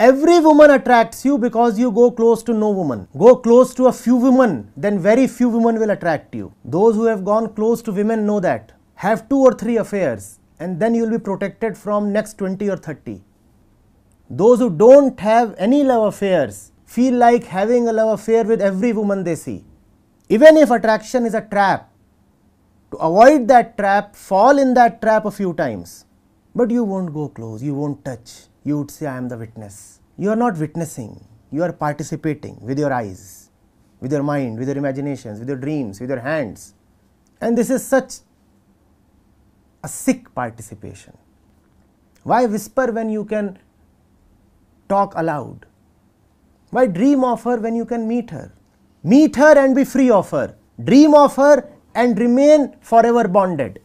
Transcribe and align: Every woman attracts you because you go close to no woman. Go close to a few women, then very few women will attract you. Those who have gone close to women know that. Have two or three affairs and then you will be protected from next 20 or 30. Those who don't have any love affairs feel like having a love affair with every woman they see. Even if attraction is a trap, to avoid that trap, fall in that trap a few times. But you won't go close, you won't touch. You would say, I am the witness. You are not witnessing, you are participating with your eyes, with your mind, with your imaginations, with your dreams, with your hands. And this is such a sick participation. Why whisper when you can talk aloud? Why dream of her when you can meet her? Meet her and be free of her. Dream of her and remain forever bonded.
Every 0.00 0.40
woman 0.40 0.70
attracts 0.70 1.26
you 1.26 1.36
because 1.36 1.78
you 1.78 1.90
go 1.92 2.10
close 2.10 2.42
to 2.44 2.54
no 2.54 2.70
woman. 2.70 3.06
Go 3.18 3.36
close 3.36 3.74
to 3.74 3.84
a 3.88 3.92
few 3.92 4.16
women, 4.16 4.72
then 4.74 4.98
very 4.98 5.26
few 5.26 5.50
women 5.50 5.78
will 5.78 5.90
attract 5.90 6.34
you. 6.34 6.54
Those 6.64 6.94
who 6.94 7.04
have 7.04 7.22
gone 7.22 7.52
close 7.52 7.82
to 7.82 7.92
women 7.92 8.24
know 8.24 8.40
that. 8.40 8.72
Have 8.94 9.28
two 9.28 9.36
or 9.36 9.52
three 9.52 9.76
affairs 9.76 10.38
and 10.58 10.80
then 10.80 10.94
you 10.94 11.02
will 11.02 11.18
be 11.18 11.22
protected 11.22 11.76
from 11.76 12.14
next 12.14 12.38
20 12.38 12.70
or 12.70 12.78
30. 12.78 13.20
Those 14.30 14.60
who 14.60 14.70
don't 14.70 15.20
have 15.20 15.54
any 15.58 15.84
love 15.84 16.06
affairs 16.14 16.72
feel 16.86 17.12
like 17.12 17.44
having 17.44 17.86
a 17.86 17.92
love 17.92 18.18
affair 18.18 18.44
with 18.44 18.62
every 18.62 18.94
woman 18.94 19.22
they 19.22 19.34
see. 19.34 19.66
Even 20.30 20.56
if 20.56 20.70
attraction 20.70 21.26
is 21.26 21.34
a 21.34 21.42
trap, 21.42 21.92
to 22.92 22.96
avoid 22.96 23.48
that 23.48 23.76
trap, 23.76 24.16
fall 24.16 24.58
in 24.58 24.72
that 24.72 25.02
trap 25.02 25.26
a 25.26 25.30
few 25.30 25.52
times. 25.52 26.06
But 26.54 26.70
you 26.70 26.84
won't 26.84 27.12
go 27.12 27.28
close, 27.28 27.62
you 27.62 27.74
won't 27.74 28.02
touch. 28.02 28.49
You 28.64 28.78
would 28.78 28.90
say, 28.90 29.06
I 29.06 29.16
am 29.16 29.28
the 29.28 29.38
witness. 29.38 30.00
You 30.18 30.30
are 30.30 30.36
not 30.36 30.58
witnessing, 30.58 31.24
you 31.50 31.62
are 31.62 31.72
participating 31.72 32.58
with 32.60 32.78
your 32.78 32.92
eyes, 32.92 33.50
with 34.00 34.12
your 34.12 34.22
mind, 34.22 34.58
with 34.58 34.68
your 34.68 34.76
imaginations, 34.76 35.38
with 35.38 35.48
your 35.48 35.56
dreams, 35.56 36.00
with 36.00 36.10
your 36.10 36.20
hands. 36.20 36.74
And 37.40 37.56
this 37.56 37.70
is 37.70 37.86
such 37.86 38.18
a 39.82 39.88
sick 39.88 40.34
participation. 40.34 41.16
Why 42.22 42.44
whisper 42.44 42.92
when 42.92 43.08
you 43.08 43.24
can 43.24 43.58
talk 44.88 45.14
aloud? 45.16 45.64
Why 46.70 46.86
dream 46.86 47.24
of 47.24 47.42
her 47.44 47.58
when 47.58 47.74
you 47.74 47.86
can 47.86 48.06
meet 48.06 48.30
her? 48.30 48.52
Meet 49.02 49.36
her 49.36 49.58
and 49.58 49.74
be 49.74 49.84
free 49.84 50.10
of 50.10 50.30
her. 50.30 50.54
Dream 50.84 51.14
of 51.14 51.34
her 51.36 51.68
and 51.94 52.18
remain 52.18 52.76
forever 52.80 53.26
bonded. 53.26 53.80